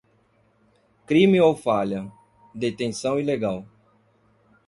Crime 1.05 1.39
ou 1.39 1.55
falha: 1.55 2.11
detenção 2.55 3.19
ilegal. 3.19 3.67